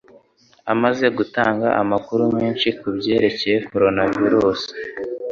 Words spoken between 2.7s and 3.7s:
kubyerekeye